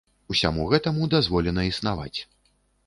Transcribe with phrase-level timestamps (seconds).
[0.35, 2.15] Усяму гэтаму дазволена існаваць.